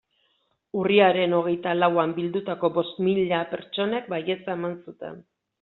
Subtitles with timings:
[0.83, 5.25] Urriaren hogeita lauan bildutako bost mila pertsonek baietza eman zuten.